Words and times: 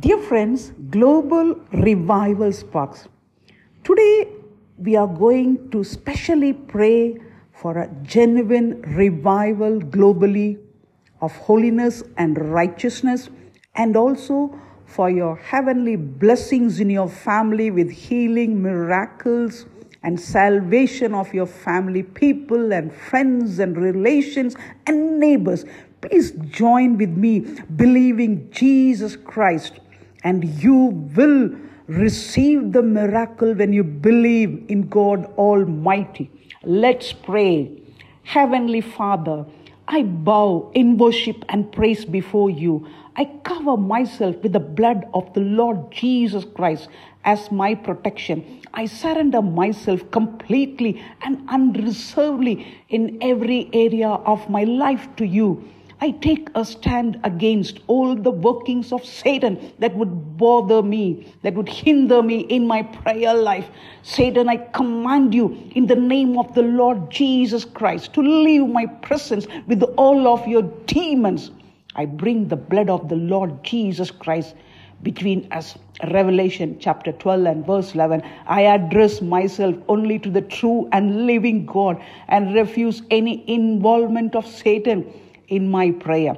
Dear 0.00 0.18
friends, 0.18 0.72
Global 0.90 1.54
Revival 1.72 2.52
Sparks. 2.52 3.06
Today 3.82 4.28
we 4.76 4.94
are 4.96 5.06
going 5.06 5.70
to 5.70 5.84
specially 5.84 6.52
pray 6.52 7.18
for 7.52 7.78
a 7.78 7.88
genuine 8.02 8.82
revival 8.82 9.80
globally 9.80 10.58
of 11.22 11.32
holiness 11.36 12.02
and 12.18 12.36
righteousness, 12.52 13.30
and 13.76 13.96
also 13.96 14.60
for 14.84 15.08
your 15.08 15.36
heavenly 15.36 15.96
blessings 15.96 16.78
in 16.80 16.90
your 16.90 17.08
family 17.08 17.70
with 17.70 17.90
healing, 17.90 18.60
miracles, 18.60 19.66
and 20.02 20.20
salvation 20.20 21.14
of 21.14 21.32
your 21.32 21.46
family, 21.46 22.02
people, 22.02 22.72
and 22.72 22.92
friends, 22.92 23.60
and 23.60 23.78
relations, 23.78 24.56
and 24.86 25.18
neighbors. 25.18 25.64
Please 26.02 26.32
join 26.50 26.98
with 26.98 27.10
me 27.10 27.40
believing 27.74 28.50
Jesus 28.50 29.16
Christ, 29.16 29.80
and 30.26 30.44
you 30.60 30.76
will 31.16 31.50
receive 31.86 32.72
the 32.72 32.82
miracle 32.82 33.54
when 33.54 33.72
you 33.72 33.84
believe 33.84 34.64
in 34.68 34.88
God 34.88 35.26
Almighty. 35.38 36.30
Let's 36.64 37.12
pray. 37.12 37.80
Heavenly 38.24 38.80
Father, 38.80 39.46
I 39.86 40.02
bow 40.02 40.72
in 40.74 40.98
worship 40.98 41.44
and 41.48 41.70
praise 41.70 42.04
before 42.04 42.50
you. 42.50 42.88
I 43.14 43.26
cover 43.44 43.76
myself 43.76 44.34
with 44.42 44.52
the 44.52 44.66
blood 44.80 45.06
of 45.14 45.32
the 45.32 45.42
Lord 45.42 45.92
Jesus 45.92 46.44
Christ 46.44 46.88
as 47.24 47.52
my 47.52 47.76
protection. 47.76 48.62
I 48.74 48.86
surrender 48.86 49.40
myself 49.40 50.10
completely 50.10 51.00
and 51.22 51.48
unreservedly 51.48 52.66
in 52.88 53.18
every 53.20 53.70
area 53.72 54.08
of 54.08 54.50
my 54.50 54.64
life 54.64 55.08
to 55.18 55.24
you. 55.24 55.62
I 55.98 56.10
take 56.10 56.50
a 56.54 56.62
stand 56.62 57.18
against 57.24 57.80
all 57.86 58.14
the 58.14 58.30
workings 58.30 58.92
of 58.92 59.02
Satan 59.02 59.72
that 59.78 59.96
would 59.96 60.36
bother 60.36 60.82
me, 60.82 61.32
that 61.42 61.54
would 61.54 61.70
hinder 61.70 62.22
me 62.22 62.40
in 62.40 62.66
my 62.66 62.82
prayer 62.82 63.32
life. 63.32 63.66
Satan, 64.02 64.46
I 64.46 64.58
command 64.58 65.34
you 65.34 65.56
in 65.74 65.86
the 65.86 65.96
name 65.96 66.38
of 66.38 66.54
the 66.54 66.62
Lord 66.62 67.10
Jesus 67.10 67.64
Christ 67.64 68.12
to 68.12 68.20
leave 68.20 68.68
my 68.68 68.84
presence 68.84 69.46
with 69.66 69.82
all 69.96 70.28
of 70.28 70.46
your 70.46 70.62
demons. 70.86 71.50
I 71.94 72.04
bring 72.04 72.48
the 72.48 72.56
blood 72.56 72.90
of 72.90 73.08
the 73.08 73.16
Lord 73.16 73.64
Jesus 73.64 74.10
Christ 74.10 74.54
between 75.02 75.50
us. 75.50 75.78
Revelation 76.12 76.76
chapter 76.78 77.12
12 77.12 77.46
and 77.46 77.66
verse 77.66 77.94
11. 77.94 78.22
I 78.46 78.62
address 78.62 79.22
myself 79.22 79.74
only 79.88 80.18
to 80.18 80.28
the 80.28 80.42
true 80.42 80.90
and 80.92 81.26
living 81.26 81.64
God 81.64 82.02
and 82.28 82.54
refuse 82.54 83.00
any 83.10 83.48
involvement 83.50 84.36
of 84.36 84.46
Satan 84.46 85.10
in 85.48 85.70
my 85.70 85.90
prayer. 85.90 86.36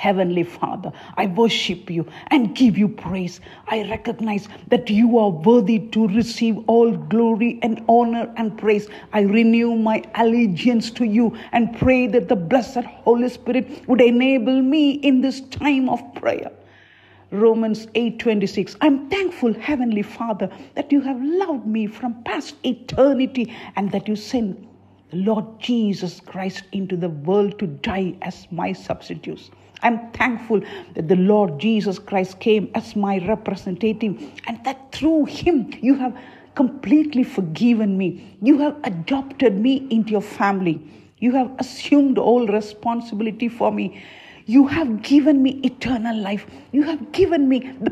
Heavenly 0.00 0.44
Father, 0.44 0.92
I 1.18 1.26
worship 1.26 1.90
you 1.90 2.06
and 2.28 2.56
give 2.56 2.78
you 2.78 2.88
praise. 2.88 3.38
I 3.68 3.82
recognize 3.90 4.48
that 4.68 4.88
you 4.88 5.18
are 5.18 5.28
worthy 5.28 5.78
to 5.88 6.08
receive 6.08 6.56
all 6.68 6.96
glory 6.96 7.58
and 7.62 7.84
honor 7.86 8.32
and 8.38 8.56
praise. 8.56 8.88
I 9.12 9.20
renew 9.20 9.74
my 9.74 10.02
allegiance 10.14 10.90
to 10.92 11.04
you 11.04 11.36
and 11.52 11.78
pray 11.78 12.06
that 12.06 12.28
the 12.28 12.36
blessed 12.36 12.84
Holy 13.04 13.28
Spirit 13.28 13.86
would 13.88 14.00
enable 14.00 14.62
me 14.62 14.92
in 14.92 15.20
this 15.20 15.42
time 15.42 15.90
of 15.90 16.00
prayer. 16.14 16.50
Romans 17.30 17.86
8:26 17.94 18.76
I'm 18.80 19.10
thankful 19.10 19.52
heavenly 19.52 20.02
Father 20.02 20.48
that 20.76 20.90
you 20.90 21.02
have 21.02 21.22
loved 21.22 21.66
me 21.66 21.86
from 21.86 22.22
past 22.24 22.54
eternity 22.64 23.54
and 23.76 23.92
that 23.92 24.08
you 24.08 24.16
sent 24.16 24.69
the 25.10 25.16
Lord 25.16 25.44
Jesus 25.58 26.20
Christ 26.20 26.62
into 26.72 26.96
the 26.96 27.08
world 27.08 27.58
to 27.58 27.66
die 27.66 28.14
as 28.22 28.46
my 28.50 28.72
substitute. 28.72 29.50
I'm 29.82 30.10
thankful 30.12 30.60
that 30.94 31.08
the 31.08 31.16
Lord 31.16 31.58
Jesus 31.58 31.98
Christ 31.98 32.38
came 32.38 32.70
as 32.74 32.94
my 32.94 33.18
representative 33.26 34.22
and 34.46 34.62
that 34.64 34.92
through 34.92 35.24
him 35.26 35.72
you 35.80 35.94
have 35.94 36.16
completely 36.54 37.24
forgiven 37.24 37.96
me. 37.96 38.36
You 38.42 38.58
have 38.58 38.76
adopted 38.84 39.58
me 39.58 39.86
into 39.90 40.10
your 40.10 40.20
family. 40.20 40.80
You 41.18 41.32
have 41.32 41.50
assumed 41.58 42.18
all 42.18 42.46
responsibility 42.46 43.48
for 43.48 43.72
me. 43.72 44.02
You 44.46 44.66
have 44.66 45.02
given 45.02 45.42
me 45.42 45.60
eternal 45.62 46.16
life. 46.16 46.46
You 46.72 46.82
have 46.82 47.12
given 47.12 47.48
me 47.48 47.72
the 47.80 47.90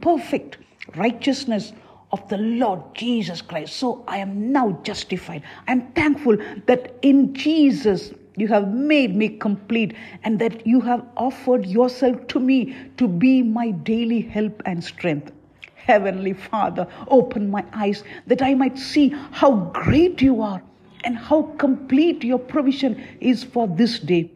perfect 0.00 0.58
righteousness 0.96 1.72
of 2.12 2.28
the 2.28 2.36
Lord 2.36 2.80
Jesus 2.94 3.40
Christ. 3.40 3.76
So 3.76 4.04
I 4.06 4.18
am 4.18 4.52
now 4.52 4.78
justified. 4.82 5.42
I'm 5.66 5.92
thankful 5.92 6.36
that 6.66 6.94
in 7.02 7.34
Jesus 7.34 8.12
you 8.36 8.48
have 8.48 8.72
made 8.72 9.14
me 9.16 9.28
complete 9.28 9.94
and 10.24 10.38
that 10.38 10.66
you 10.66 10.80
have 10.80 11.04
offered 11.16 11.66
yourself 11.66 12.26
to 12.28 12.40
me 12.40 12.76
to 12.96 13.08
be 13.08 13.42
my 13.42 13.70
daily 13.70 14.20
help 14.20 14.62
and 14.66 14.82
strength. 14.82 15.32
Heavenly 15.74 16.32
Father, 16.32 16.86
open 17.08 17.50
my 17.50 17.64
eyes 17.72 18.04
that 18.26 18.42
I 18.42 18.54
might 18.54 18.78
see 18.78 19.08
how 19.32 19.70
great 19.74 20.22
you 20.22 20.40
are 20.42 20.62
and 21.04 21.18
how 21.18 21.42
complete 21.58 22.22
your 22.22 22.38
provision 22.38 23.02
is 23.20 23.42
for 23.42 23.66
this 23.66 23.98
day. 23.98 24.30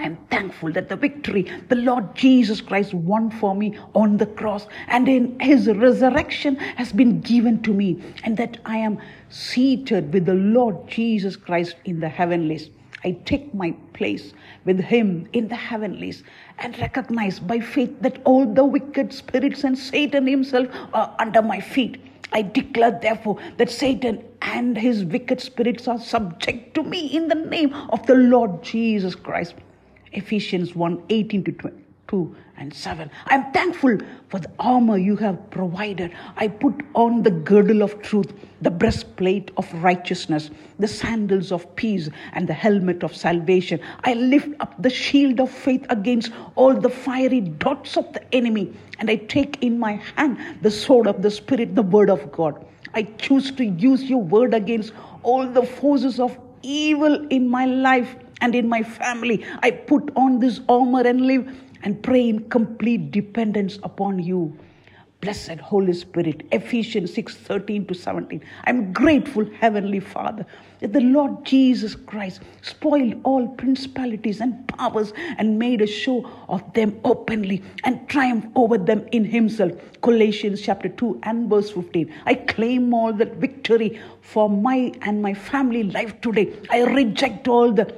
I 0.00 0.04
am 0.04 0.16
thankful 0.30 0.72
that 0.72 0.88
the 0.88 0.96
victory 0.96 1.42
the 1.68 1.76
Lord 1.76 2.14
Jesus 2.16 2.62
Christ 2.62 2.94
won 2.94 3.30
for 3.30 3.54
me 3.54 3.78
on 3.94 4.16
the 4.16 4.24
cross 4.24 4.66
and 4.88 5.06
in 5.06 5.38
his 5.38 5.66
resurrection 5.66 6.56
has 6.56 6.90
been 6.90 7.20
given 7.20 7.60
to 7.64 7.74
me, 7.74 8.02
and 8.24 8.34
that 8.38 8.56
I 8.64 8.78
am 8.78 8.98
seated 9.28 10.10
with 10.14 10.24
the 10.24 10.34
Lord 10.34 10.88
Jesus 10.88 11.36
Christ 11.36 11.76
in 11.84 12.00
the 12.00 12.08
heavenlies. 12.08 12.70
I 13.04 13.18
take 13.26 13.52
my 13.52 13.72
place 13.92 14.32
with 14.64 14.80
him 14.80 15.28
in 15.34 15.48
the 15.48 15.56
heavenlies 15.56 16.24
and 16.60 16.78
recognize 16.78 17.38
by 17.38 17.60
faith 17.60 18.00
that 18.00 18.22
all 18.24 18.46
the 18.46 18.64
wicked 18.64 19.12
spirits 19.12 19.64
and 19.64 19.78
Satan 19.78 20.26
himself 20.26 20.68
are 20.94 21.14
under 21.18 21.42
my 21.42 21.60
feet. 21.60 22.00
I 22.32 22.40
declare, 22.40 22.98
therefore, 23.02 23.36
that 23.58 23.68
Satan 23.68 24.24
and 24.40 24.78
his 24.78 25.04
wicked 25.04 25.42
spirits 25.42 25.86
are 25.88 26.00
subject 26.00 26.74
to 26.76 26.82
me 26.82 27.06
in 27.08 27.28
the 27.28 27.34
name 27.34 27.74
of 27.90 28.06
the 28.06 28.14
Lord 28.14 28.62
Jesus 28.62 29.14
Christ. 29.14 29.56
Ephesians 30.12 30.74
1 30.74 31.04
18 31.08 31.44
to 31.44 31.52
22 31.52 32.36
and 32.56 32.74
7. 32.74 33.10
I'm 33.26 33.50
thankful 33.52 33.98
for 34.28 34.38
the 34.38 34.50
armor 34.58 34.98
you 34.98 35.16
have 35.16 35.50
provided. 35.50 36.12
I 36.36 36.48
put 36.48 36.74
on 36.94 37.22
the 37.22 37.30
girdle 37.30 37.82
of 37.82 38.02
truth, 38.02 38.32
the 38.60 38.70
breastplate 38.70 39.50
of 39.56 39.72
righteousness, 39.82 40.50
the 40.78 40.88
sandals 40.88 41.52
of 41.52 41.74
peace, 41.76 42.10
and 42.32 42.48
the 42.48 42.52
helmet 42.52 43.02
of 43.02 43.16
salvation. 43.16 43.80
I 44.04 44.14
lift 44.14 44.48
up 44.60 44.74
the 44.82 44.90
shield 44.90 45.40
of 45.40 45.50
faith 45.50 45.86
against 45.88 46.32
all 46.54 46.74
the 46.74 46.90
fiery 46.90 47.40
darts 47.40 47.96
of 47.96 48.12
the 48.12 48.34
enemy, 48.34 48.72
and 48.98 49.10
I 49.10 49.16
take 49.16 49.62
in 49.62 49.78
my 49.78 49.92
hand 50.16 50.38
the 50.60 50.70
sword 50.70 51.06
of 51.06 51.22
the 51.22 51.30
Spirit, 51.30 51.74
the 51.74 51.82
word 51.82 52.10
of 52.10 52.30
God. 52.30 52.66
I 52.92 53.04
choose 53.04 53.52
to 53.52 53.64
use 53.64 54.02
your 54.04 54.22
word 54.22 54.52
against 54.52 54.92
all 55.22 55.46
the 55.46 55.62
forces 55.62 56.18
of 56.18 56.36
evil 56.62 57.26
in 57.28 57.48
my 57.48 57.64
life 57.64 58.16
and 58.40 58.54
in 58.54 58.68
my 58.68 58.82
family. 58.82 59.44
I 59.62 59.70
put 59.70 60.10
on 60.16 60.40
this 60.40 60.60
armor 60.68 61.02
and 61.02 61.22
live 61.22 61.50
and 61.82 62.02
pray 62.02 62.28
in 62.28 62.48
complete 62.48 63.10
dependence 63.10 63.78
upon 63.82 64.18
you. 64.18 64.56
Blessed 65.20 65.58
Holy 65.60 65.92
Spirit, 65.92 66.46
Ephesians 66.50 67.12
6 67.12 67.36
13 67.36 67.84
to 67.88 67.94
17. 67.94 68.42
I'm 68.64 68.90
grateful, 68.94 69.44
Heavenly 69.60 70.00
Father, 70.00 70.46
that 70.78 70.94
the 70.94 71.02
Lord 71.02 71.44
Jesus 71.44 71.94
Christ 71.94 72.40
spoiled 72.62 73.20
all 73.22 73.46
principalities 73.48 74.40
and 74.40 74.66
powers 74.66 75.12
and 75.36 75.58
made 75.58 75.82
a 75.82 75.86
show 75.86 76.26
of 76.48 76.72
them 76.72 76.98
openly 77.04 77.62
and 77.84 78.08
triumphed 78.08 78.48
over 78.54 78.78
them 78.78 79.06
in 79.12 79.26
Himself. 79.26 79.72
Colossians 80.00 80.62
chapter 80.62 80.88
2 80.88 81.20
and 81.24 81.50
verse 81.50 81.70
15. 81.70 82.10
I 82.24 82.34
claim 82.36 82.94
all 82.94 83.12
that 83.12 83.34
victory 83.34 84.00
for 84.22 84.48
my 84.48 84.90
and 85.02 85.20
my 85.20 85.34
family 85.34 85.82
life 85.82 86.18
today. 86.22 86.50
I 86.70 86.84
reject 86.84 87.46
all 87.46 87.72
the 87.72 87.94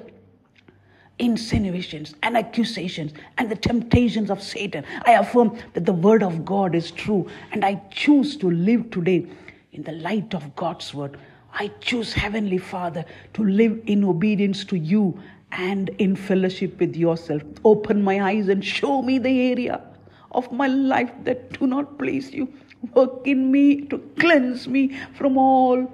insinuations 1.18 2.14
and 2.22 2.36
accusations 2.36 3.12
and 3.38 3.50
the 3.50 3.56
temptations 3.56 4.30
of 4.30 4.42
Satan. 4.42 4.84
I 5.06 5.12
affirm 5.12 5.56
that 5.74 5.86
the 5.86 5.92
word 5.92 6.22
of 6.22 6.44
God 6.44 6.74
is 6.74 6.90
true 6.90 7.28
and 7.52 7.64
I 7.64 7.80
choose 7.90 8.36
to 8.38 8.50
live 8.50 8.90
today 8.90 9.26
in 9.72 9.82
the 9.82 9.92
light 9.92 10.34
of 10.34 10.54
God's 10.56 10.92
word. 10.92 11.18
I 11.54 11.68
choose, 11.80 12.12
Heavenly 12.12 12.58
Father, 12.58 13.04
to 13.34 13.44
live 13.44 13.80
in 13.86 14.04
obedience 14.04 14.64
to 14.66 14.76
you 14.76 15.20
and 15.52 15.90
in 15.98 16.16
fellowship 16.16 16.80
with 16.80 16.96
yourself. 16.96 17.42
Open 17.64 18.02
my 18.02 18.22
eyes 18.22 18.48
and 18.48 18.64
show 18.64 19.02
me 19.02 19.18
the 19.18 19.50
area 19.52 19.80
of 20.32 20.50
my 20.50 20.66
life 20.66 21.12
that 21.24 21.58
do 21.58 21.66
not 21.66 21.98
please 21.98 22.32
you. 22.32 22.52
Work 22.94 23.26
in 23.26 23.52
me 23.52 23.82
to 23.82 23.98
cleanse 24.18 24.66
me 24.66 24.98
from 25.14 25.36
all 25.36 25.86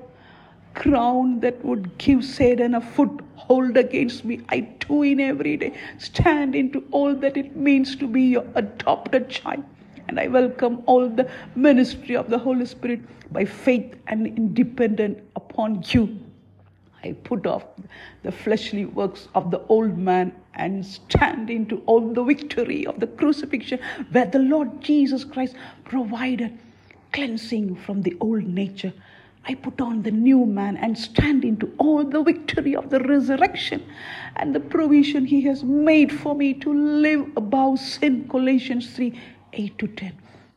crown 0.75 1.41
that 1.41 1.65
would 1.65 1.99
give 1.99 2.25
Satan 2.25 2.75
a 2.75 2.81
foothold 2.81 3.77
against 3.77 4.25
me. 4.25 4.41
I 4.49 4.61
do 4.61 5.03
in 5.03 5.21
every 5.21 5.57
day 5.57 5.75
stand 5.99 6.55
into 6.55 6.85
all 6.91 7.15
that 7.15 7.37
it 7.37 7.57
means 7.57 7.97
to 7.97 8.07
be 8.07 8.23
your 8.23 8.47
adopted 8.55 9.29
child. 9.29 9.65
And 10.09 10.19
I 10.19 10.29
welcome 10.29 10.83
all 10.87 11.09
the 11.09 11.31
ministry 11.55 12.17
of 12.17 12.31
the 12.31 12.39
Holy 12.39 12.65
Spirit 12.65 13.01
by 13.33 13.45
faith 13.45 13.95
and 14.07 14.27
independent 14.27 15.19
upon 15.37 15.85
you. 15.89 16.19
I 17.05 17.13
put 17.13 17.47
off 17.47 17.65
the 18.23 18.33
fleshly 18.33 18.85
works 18.85 19.29
of 19.35 19.51
the 19.51 19.61
old 19.69 19.97
man 19.97 20.33
and 20.55 20.85
stand 20.85 21.51
into 21.51 21.83
all 21.87 22.13
the 22.13 22.25
victory 22.25 22.87
of 22.87 22.99
the 22.99 23.07
crucifixion 23.07 23.79
where 24.11 24.27
the 24.27 24.41
Lord 24.41 24.81
Jesus 24.81 25.25
Christ 25.25 25.55
provided 25.85 26.59
cleansing 27.13 27.77
from 27.77 28.03
the 28.03 28.17
old 28.21 28.45
nature. 28.45 28.93
I 29.51 29.55
put 29.55 29.81
on 29.81 30.03
the 30.03 30.11
new 30.11 30.45
man 30.45 30.77
and 30.77 30.97
stand 30.97 31.43
into 31.43 31.73
all 31.79 32.05
the 32.05 32.23
victory 32.23 32.77
of 32.77 32.91
the 32.91 33.01
resurrection 33.01 33.83
and 34.37 34.55
the 34.55 34.61
provision 34.61 35.25
he 35.25 35.41
has 35.43 35.65
made 35.65 36.13
for 36.13 36.35
me 36.35 36.53
to 36.55 36.75
live 36.75 37.31
above 37.35 37.79
sin. 37.79 38.29
Colossians 38.29 38.91
3 38.95 39.19
8 39.55 39.79
to 39.79 39.87
10. 39.89 40.13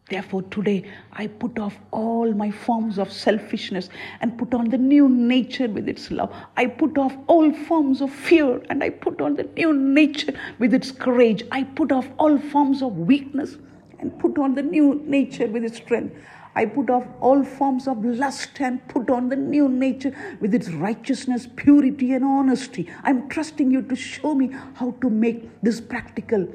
Therefore, 0.10 0.42
today 0.42 0.84
I 1.14 1.28
put 1.28 1.58
off 1.58 1.80
all 1.92 2.34
my 2.34 2.52
forms 2.52 3.00
of 3.00 3.14
selfishness 3.14 3.88
and 4.20 4.38
put 4.38 4.54
on 4.54 4.68
the 4.68 4.78
new 4.78 5.08
nature 5.08 5.70
with 5.70 5.88
its 5.88 6.12
love. 6.12 6.36
I 6.58 6.66
put 6.66 6.98
off 6.98 7.16
all 7.28 7.54
forms 7.54 8.02
of 8.02 8.12
fear 8.12 8.62
and 8.70 8.84
I 8.84 8.90
put 8.90 9.22
on 9.22 9.36
the 9.36 9.44
new 9.56 9.72
nature 9.72 10.34
with 10.60 10.74
its 10.74 10.92
courage. 10.92 11.44
I 11.50 11.64
put 11.64 11.94
off 11.94 12.10
all 12.20 12.38
forms 12.38 12.82
of 12.82 12.98
weakness 12.98 13.56
and 14.00 14.20
put 14.20 14.38
on 14.38 14.54
the 14.54 14.64
new 14.64 15.02
nature 15.06 15.48
with 15.48 15.64
its 15.64 15.78
strength. 15.78 16.14
I 16.56 16.66
put 16.66 16.90
off 16.90 17.08
all 17.22 17.44
forms 17.44 17.88
of 17.88 18.04
lust 18.04 18.60
and 18.60 18.86
put 18.88 19.10
on 19.10 19.30
the 19.30 19.36
new 19.36 19.70
nature 19.70 20.14
with 20.42 20.54
its 20.54 20.70
righteousness, 20.70 21.48
purity, 21.56 22.14
and 22.14 22.26
honesty. 22.26 22.90
I'm 23.04 23.30
trusting 23.30 23.72
you 23.72 23.82
to 23.84 23.96
show 23.96 24.36
me 24.36 24.52
how 24.76 24.92
to 25.02 25.10
make 25.10 25.50
this 25.62 25.80
practical 25.80 26.48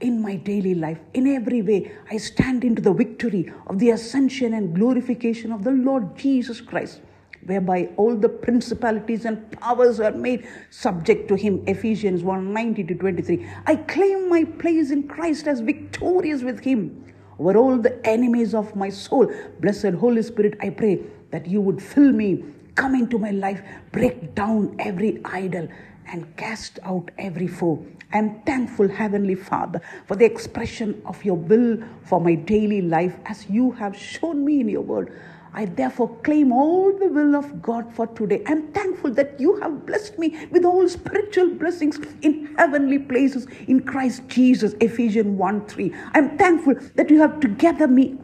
in 0.00 0.20
my 0.20 0.36
daily 0.36 0.74
life. 0.74 0.98
In 1.14 1.26
every 1.26 1.62
way, 1.62 1.92
I 2.10 2.18
stand 2.18 2.64
into 2.64 2.82
the 2.82 2.92
victory 2.92 3.52
of 3.66 3.78
the 3.78 3.90
ascension 3.90 4.54
and 4.54 4.74
glorification 4.74 5.50
of 5.50 5.64
the 5.64 5.70
Lord 5.72 6.16
Jesus 6.16 6.60
Christ, 6.60 7.00
whereby 7.46 7.90
all 7.96 8.14
the 8.14 8.28
principalities 8.28 9.24
and 9.24 9.50
powers 9.52 9.98
are 9.98 10.12
made 10.12 10.46
subject 10.70 11.26
to 11.28 11.34
him. 11.34 11.62
Ephesians 11.66 12.22
1 12.22 12.52
19 12.52 12.86
to 12.86 12.94
23. 12.94 13.48
I 13.66 13.76
claim 13.76 14.28
my 14.28 14.44
place 14.44 14.90
in 14.90 15.08
Christ 15.08 15.48
as 15.48 15.60
victorious 15.60 16.42
with 16.42 16.60
him 16.60 17.04
over 17.38 17.56
all 17.56 17.78
the 17.78 18.04
enemies 18.06 18.54
of 18.54 18.74
my 18.76 18.90
soul. 18.90 19.30
Blessed 19.60 19.94
Holy 19.94 20.22
Spirit, 20.22 20.56
I 20.60 20.70
pray 20.70 21.02
that 21.30 21.46
you 21.46 21.60
would 21.60 21.82
fill 21.82 22.12
me, 22.12 22.44
come 22.74 22.94
into 22.94 23.18
my 23.18 23.30
life, 23.30 23.62
break 23.92 24.34
down 24.34 24.76
every 24.78 25.20
idol, 25.24 25.68
and 26.06 26.36
cast 26.36 26.78
out 26.84 27.10
every 27.18 27.46
foe. 27.46 27.84
I 28.12 28.18
am 28.18 28.40
thankful, 28.42 28.88
Heavenly 28.88 29.34
Father, 29.34 29.80
for 30.06 30.16
the 30.16 30.24
expression 30.24 31.02
of 31.04 31.24
your 31.24 31.36
will 31.36 31.78
for 32.02 32.20
my 32.20 32.34
daily 32.36 32.82
life 32.82 33.16
as 33.26 33.48
you 33.50 33.72
have 33.72 33.96
shown 33.96 34.44
me 34.44 34.60
in 34.60 34.68
your 34.68 34.82
word. 34.82 35.18
I 35.56 35.66
therefore 35.66 36.08
claim 36.24 36.50
all 36.50 36.92
the 36.98 37.06
will 37.06 37.36
of 37.36 37.62
God 37.62 37.94
for 37.94 38.08
today. 38.08 38.42
I'm 38.46 38.72
thankful 38.72 39.12
that 39.12 39.38
you 39.38 39.54
have 39.60 39.86
blessed 39.86 40.18
me 40.18 40.48
with 40.50 40.64
all 40.64 40.88
spiritual 40.88 41.50
blessings 41.54 42.00
in 42.22 42.52
heavenly 42.56 42.98
places 42.98 43.46
in 43.68 43.84
Christ 43.84 44.26
Jesus. 44.26 44.74
Ephesians 44.80 45.38
1 45.38 45.66
3. 45.66 45.94
I'm 46.12 46.36
thankful 46.36 46.74
that 46.96 47.08
you 47.08 47.20
have 47.20 47.38
together 47.38 47.86
me, 47.86 48.18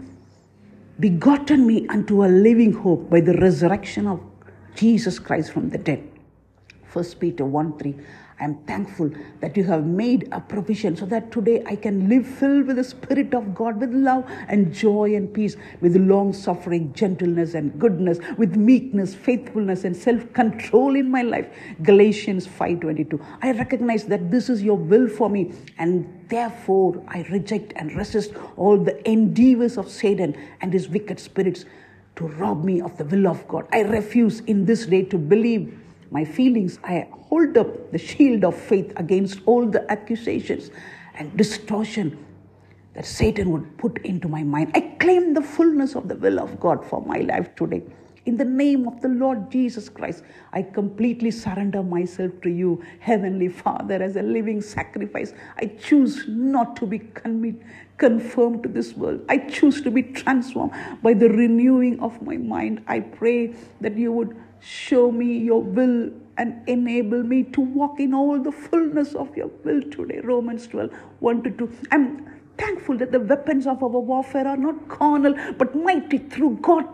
begotten 0.99 1.69
me 1.69 1.87
unto 1.87 2.25
a 2.25 2.27
living 2.27 2.73
hope 2.73 3.09
by 3.09 3.21
the 3.21 3.35
resurrection 3.35 4.09
of 4.09 4.21
Jesus 4.75 5.21
Christ 5.21 5.53
from 5.53 5.71
the 5.71 5.79
dead. 5.79 6.03
1 6.93 7.05
Peter 7.21 7.44
1 7.44 7.79
3. 7.79 7.94
I 8.41 8.45
am 8.45 8.55
thankful 8.67 9.11
that 9.41 9.55
you 9.55 9.65
have 9.65 9.85
made 9.85 10.27
a 10.33 10.41
provision 10.41 10.97
so 10.97 11.05
that 11.07 11.31
today 11.31 11.63
I 11.67 11.77
can 11.77 12.09
live 12.09 12.27
filled 12.27 12.69
with 12.69 12.77
the 12.77 12.85
Spirit 12.85 13.35
of 13.35 13.55
God, 13.55 13.79
with 13.79 13.93
love 13.93 14.25
and 14.49 14.73
joy 14.73 15.15
and 15.15 15.33
peace, 15.33 15.57
with 15.83 15.95
long 15.97 16.33
suffering, 16.33 16.95
gentleness 16.95 17.53
and 17.53 17.79
goodness, 17.79 18.19
with 18.39 18.57
meekness, 18.57 19.15
faithfulness, 19.15 19.85
and 19.85 19.95
self 19.95 20.33
control 20.33 20.97
in 20.97 21.11
my 21.11 21.21
life. 21.21 21.49
Galatians 21.83 22.47
5:22. 22.47 23.21
I 23.43 23.53
recognize 23.53 24.05
that 24.07 24.31
this 24.31 24.49
is 24.49 24.63
your 24.63 24.79
will 24.79 25.07
for 25.07 25.29
me, 25.29 25.53
and 25.77 26.09
therefore 26.29 27.03
I 27.09 27.27
reject 27.31 27.75
and 27.77 27.95
resist 27.95 28.33
all 28.57 28.79
the 28.79 28.97
endeavors 29.07 29.77
of 29.77 29.91
Satan 29.91 30.35
and 30.63 30.73
his 30.73 30.89
wicked 30.89 31.21
spirits 31.21 31.67
to 32.17 32.27
rob 32.27 32.65
me 32.65 32.81
of 32.81 32.97
the 32.97 33.05
will 33.05 33.29
of 33.29 33.47
God. 33.49 33.67
I 33.71 33.83
refuse 33.83 34.41
in 34.41 34.65
this 34.65 34.87
day 34.87 35.03
to 35.05 35.19
believe 35.19 35.79
my 36.11 36.25
feelings, 36.25 36.79
I 36.83 37.09
hold 37.11 37.57
up 37.57 37.93
the 37.93 37.99
shield 37.99 38.45
of 38.45 38.57
faith 38.57 38.93
against 38.97 39.41
all 39.47 39.67
the 39.67 39.91
accusations 39.91 40.71
and 41.15 41.37
distortion 41.37 42.27
that 42.95 43.07
Satan 43.07 43.51
would 43.51 43.79
put 43.79 43.99
into 44.05 44.29
my 44.29 44.43
mind. 44.43 44.73
I 44.75 44.81
claim 44.99 45.35
the 45.35 45.43
fullness 45.43 45.95
of 45.95 46.09
the 46.09 46.17
will 46.17 46.41
of 46.41 46.59
God 46.59 46.85
for 46.85 47.01
my 47.01 47.19
life 47.19 47.55
today. 47.55 47.83
In 48.27 48.37
the 48.37 48.45
name 48.45 48.87
of 48.87 49.01
the 49.01 49.09
Lord 49.09 49.51
Jesus 49.51 49.89
Christ, 49.89 50.25
I 50.53 50.62
completely 50.62 51.31
surrender 51.31 51.83
myself 51.83 52.33
to 52.43 52.51
you, 52.51 52.85
Heavenly 52.99 53.49
Father, 53.49 54.03
as 54.03 54.17
a 54.17 54.23
living 54.23 54.61
sacrifice. 54.61 55.33
I 55.56 55.67
choose 55.67 56.25
not 56.29 56.77
to 56.77 56.87
be 56.87 57.01
conformed 57.97 58.63
to 58.65 58.69
this 58.69 58.95
world. 58.95 59.25
I 59.29 59.39
choose 59.39 59.81
to 59.83 59.91
be 59.91 60.03
transformed 60.03 60.73
by 61.03 61.15
the 61.15 61.31
renewing 61.31 61.99
of 62.01 62.21
my 62.21 62.37
mind. 62.37 62.83
I 62.89 63.01
pray 63.01 63.55
that 63.81 63.97
you 63.97 64.13
would 64.13 64.37
show 64.61 65.11
me 65.11 65.39
your 65.39 65.62
will 65.62 66.11
and 66.37 66.69
enable 66.69 67.23
me 67.23 67.43
to 67.45 67.61
walk 67.61 67.99
in 68.01 68.15
all 68.15 68.39
the 68.39 68.53
fullness 68.53 69.15
of 69.15 69.37
your 69.37 69.49
will 69.65 69.83
today. 69.83 70.21
Romans 70.21 70.67
12 70.67 70.91
1 71.21 71.43
to 71.43 71.51
2. 71.51 71.73
I'm 71.91 72.27
thankful 72.57 72.97
that 72.99 73.12
the 73.12 73.21
weapons 73.21 73.67
of 73.67 73.83
our 73.83 73.89
warfare 73.89 74.47
are 74.47 74.57
not 74.57 74.89
carnal 74.89 75.35
but 75.59 75.75
mighty 75.75 76.19
through 76.19 76.59
God 76.62 76.85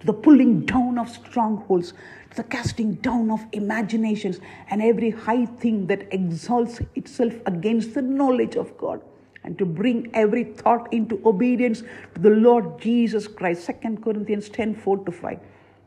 to 0.00 0.06
the 0.06 0.12
pulling 0.12 0.64
down 0.64 0.98
of 0.98 1.08
strongholds, 1.08 1.92
to 2.30 2.36
the 2.36 2.44
casting 2.44 2.94
down 2.94 3.30
of 3.30 3.44
imaginations, 3.52 4.40
and 4.70 4.82
every 4.82 5.10
high 5.10 5.44
thing 5.44 5.86
that 5.88 6.08
exalts 6.10 6.80
itself 6.94 7.34
against 7.46 7.94
the 7.94 8.02
knowledge 8.02 8.56
of 8.56 8.76
God, 8.78 9.02
and 9.44 9.58
to 9.58 9.66
bring 9.66 10.10
every 10.14 10.44
thought 10.44 10.90
into 10.92 11.20
obedience 11.26 11.82
to 12.14 12.20
the 12.20 12.30
Lord 12.30 12.80
Jesus 12.80 13.28
Christ. 13.28 13.70
2 13.82 13.98
Corinthians 14.02 14.48
10 14.48 14.74
4 14.74 15.04
to 15.04 15.12
5. 15.12 15.38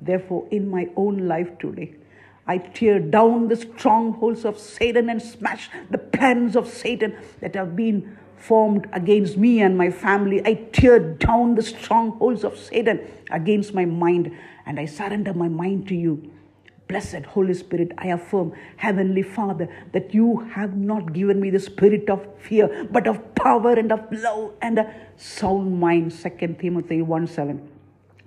Therefore, 0.05 0.47
in 0.51 0.69
my 0.69 0.89
own 0.95 1.27
life 1.27 1.57
today, 1.59 1.95
I 2.45 2.57
tear 2.57 3.00
down 3.00 3.47
the 3.47 3.55
strongholds 3.55 4.44
of 4.44 4.59
Satan 4.59 5.09
and 5.09 5.21
smash 5.21 5.69
the 5.89 5.97
plans 5.97 6.55
of 6.55 6.67
Satan 6.67 7.15
that 7.39 7.55
have 7.55 7.75
been 7.75 8.17
formed 8.35 8.88
against 8.91 9.38
me 9.38 9.61
and 9.61 9.77
my 9.77 9.89
family. 9.89 10.41
I 10.45 10.55
tear 10.73 11.00
down 11.00 11.55
the 11.55 11.61
strongholds 11.61 12.44
of 12.44 12.57
Satan 12.57 13.00
against 13.31 13.73
my 13.73 13.85
mind 13.85 14.35
and 14.65 14.77
I 14.79 14.85
surrender 14.85 15.33
my 15.33 15.47
mind 15.47 15.88
to 15.88 15.95
you. 15.95 16.31
Blessed 16.89 17.23
Holy 17.25 17.53
Spirit, 17.53 17.94
I 17.97 18.07
affirm, 18.07 18.51
Heavenly 18.75 19.23
Father, 19.23 19.69
that 19.94 20.13
you 20.13 20.39
have 20.53 20.75
not 20.75 21.13
given 21.13 21.39
me 21.39 21.50
the 21.50 21.59
spirit 21.59 22.09
of 22.09 22.27
fear, 22.38 22.88
but 22.91 23.07
of 23.07 23.33
power 23.35 23.71
and 23.71 23.89
of 23.89 24.05
love 24.11 24.53
and 24.61 24.79
a 24.79 24.94
sound 25.15 25.79
mind. 25.79 26.11
2 26.11 26.55
Timothy 26.59 27.01
1 27.01 27.27
7. 27.27 27.73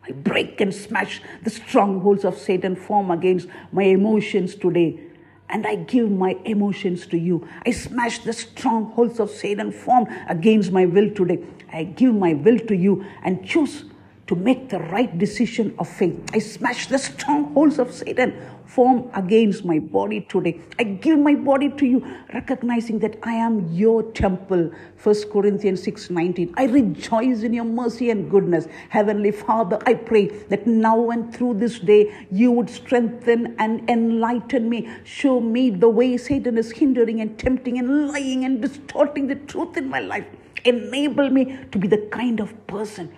I 0.09 0.13
break 0.13 0.61
and 0.61 0.75
smash 0.75 1.21
the 1.43 1.51
strongholds 1.51 2.25
of 2.25 2.39
Satan 2.39 2.77
form 2.77 3.11
against 3.11 3.49
my 3.73 3.85
emotions 3.85 4.55
today. 4.55 5.01
And 5.49 5.67
I 5.67 5.77
give 5.77 6.11
my 6.11 6.37
emotions 6.45 7.07
to 7.09 7.19
you. 7.19 7.47
I 7.65 7.71
smash 7.71 8.21
the 8.21 8.33
strongholds 8.33 9.21
of 9.21 9.31
Satan 9.31 9.73
form 9.73 10.07
against 10.29 10.73
my 10.73 10.87
will 10.87 11.11
today. 11.11 11.45
I 11.73 11.85
give 11.85 12.15
my 12.15 12.35
will 12.35 12.59
to 12.59 12.77
you 12.77 13.05
and 13.23 13.47
choose 13.47 13.85
to 14.27 14.35
make 14.35 14.69
the 14.69 14.79
right 14.79 15.17
decision 15.19 15.75
of 15.79 15.89
faith. 15.89 16.19
I 16.33 16.41
smash 16.41 16.89
the 16.89 16.99
strongholds 16.99 17.79
of 17.79 17.93
Satan 17.93 18.35
form 18.67 19.09
against 19.15 19.65
my 19.65 19.79
body 19.79 20.21
today. 20.23 20.61
I 20.79 20.85
give 20.85 21.19
my 21.19 21.35
body 21.35 21.71
to 21.71 21.87
you, 21.87 22.05
recognizing 22.35 22.99
that 23.01 23.19
I 23.23 23.35
am 23.35 23.73
your 23.73 24.03
temple. 24.13 24.73
1 25.03 25.31
Corinthians 25.33 25.83
6 25.85 26.11
19. 26.11 26.55
I 26.57 26.65
rejoice 26.65 27.43
in 27.43 27.55
your 27.55 27.65
mercy 27.65 28.11
and 28.11 28.29
goodness. 28.31 28.67
Heavenly 28.89 29.31
Father, 29.31 29.79
I 29.87 29.95
pray 29.95 30.27
that 30.49 30.67
now 30.67 31.11
and 31.11 31.33
through 31.35 31.55
this 31.55 31.79
day 31.79 32.27
you 32.31 32.51
would 32.51 32.69
strengthen 32.69 33.55
and 33.59 33.89
enlighten 33.89 34.69
me. 34.69 34.89
Show 35.05 35.41
me 35.41 35.71
the 35.71 35.89
way 35.89 36.17
Satan 36.17 36.59
is 36.59 36.73
hindering 36.73 37.21
and 37.21 37.39
tempting 37.39 37.79
and 37.79 38.09
lying 38.09 38.45
and 38.45 38.61
distorting 38.61 39.29
the 39.29 39.37
truth 39.37 39.77
in 39.77 39.89
my 39.89 40.01
life. 40.01 40.27
Enable 40.65 41.31
me 41.31 41.57
to 41.71 41.79
be 41.79 41.87
the 41.87 42.09
kind 42.11 42.41
of 42.41 42.67
person 42.67 43.13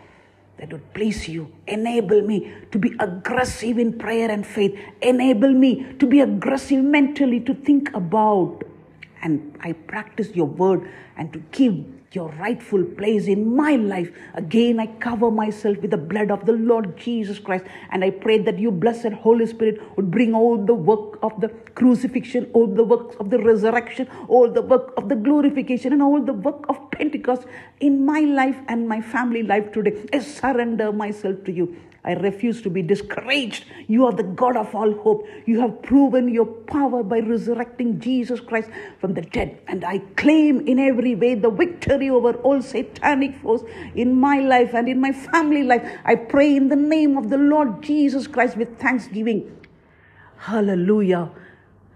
that 0.59 0.73
would 0.73 0.93
please 0.93 1.29
you. 1.29 1.53
Enable 1.67 2.23
me 2.23 2.53
to 2.73 2.79
be 2.79 2.95
aggressive 2.99 3.79
in 3.79 3.99
prayer 3.99 4.31
and 4.31 4.47
faith. 4.47 4.79
Enable 5.03 5.53
me 5.53 5.93
to 5.99 6.07
be 6.07 6.21
aggressive 6.21 6.85
mentally, 6.85 7.41
to 7.41 7.55
think 7.55 7.93
about 7.95 8.63
and 9.23 9.57
I 9.63 9.73
practice 9.73 10.31
your 10.35 10.47
word 10.47 10.89
and 11.17 11.33
to 11.33 11.39
give 11.51 11.85
your 12.13 12.31
rightful 12.41 12.83
place 12.85 13.27
in 13.27 13.55
my 13.55 13.77
life. 13.77 14.11
Again, 14.35 14.81
I 14.81 14.87
cover 14.87 15.31
myself 15.31 15.77
with 15.79 15.91
the 15.91 15.99
blood 15.99 16.31
of 16.31 16.47
the 16.47 16.53
Lord 16.53 16.97
Jesus 16.97 17.39
Christ. 17.39 17.65
And 17.91 18.03
I 18.03 18.11
pray 18.11 18.39
that 18.39 18.59
you, 18.59 18.71
blessed 18.71 19.13
Holy 19.13 19.47
Spirit, 19.47 19.81
would 19.97 20.11
bring 20.11 20.35
all 20.35 20.57
the 20.57 20.75
work 20.75 21.19
of 21.23 21.39
the 21.41 21.49
crucifixion, 21.75 22.51
all 22.55 22.67
the 22.67 22.85
work 22.85 23.19
of 23.21 23.29
the 23.31 23.39
resurrection, 23.39 24.09
all 24.27 24.51
the 24.51 24.63
work 24.63 24.95
of 24.97 25.09
the 25.09 25.17
glorification, 25.17 25.93
and 25.93 26.03
all 26.03 26.23
the 26.23 26.33
work 26.33 26.65
of 26.69 26.91
Pentecost 26.91 27.47
in 27.81 28.05
my 28.07 28.21
life 28.21 28.57
and 28.69 28.89
my 28.89 29.03
family 29.03 29.43
life 29.43 29.71
today. 29.73 30.07
I 30.13 30.21
surrender 30.21 30.93
myself 30.93 31.45
to 31.45 31.53
you. 31.53 31.77
I 32.09 32.13
refuse 32.15 32.63
to 32.63 32.71
be 32.71 32.81
discouraged. 32.81 33.67
You 33.87 34.07
are 34.07 34.13
the 34.13 34.23
God 34.23 34.57
of 34.57 34.75
all 34.75 34.95
hope. 34.95 35.27
You 35.45 35.61
have 35.61 35.83
proven 35.83 36.33
your 36.33 36.47
power 36.47 37.03
by 37.03 37.19
resurrecting 37.19 38.01
Jesus 38.01 38.41
Christ 38.41 38.71
from 38.99 39.13
the 39.13 39.21
dead. 39.21 39.61
And 39.69 39.85
I 39.85 39.99
claim 40.17 40.67
in 40.67 40.79
every 40.79 41.15
way 41.15 41.35
the 41.35 41.51
victory 41.51 42.09
over 42.09 42.33
all 42.39 42.63
satanic 42.63 43.37
force 43.43 43.63
in 43.95 44.19
my 44.19 44.39
life 44.39 44.73
and 44.73 44.89
in 44.89 45.03
my 45.03 45.13
family 45.13 45.63
life. 45.65 45.87
I 46.07 46.15
pray 46.15 46.57
in 46.57 46.69
the 46.69 46.77
name 46.77 47.19
of 47.19 47.29
the 47.29 47.37
Lord 47.37 47.83
Jesus 47.83 48.27
Christ 48.27 48.57
with 48.57 48.79
thanksgiving. 48.79 49.55
Hallelujah. 50.39 51.31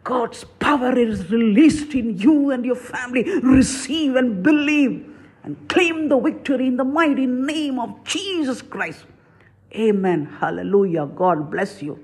God's 0.04 0.44
power 0.44 0.94
is 0.98 1.30
released 1.30 1.94
in 1.94 2.18
you 2.18 2.50
and 2.50 2.66
your 2.66 2.76
family. 2.76 3.22
Receive 3.40 4.16
and 4.16 4.42
believe 4.42 5.08
and 5.42 5.56
claim 5.70 6.10
the 6.10 6.20
victory 6.20 6.66
in 6.66 6.76
the 6.76 6.84
mighty 6.84 7.26
name 7.26 7.78
of 7.78 8.04
Jesus 8.04 8.60
Christ. 8.60 9.06
Amen. 9.74 10.26
Hallelujah. 10.40 11.06
God 11.06 11.50
bless 11.50 11.82
you. 11.82 11.98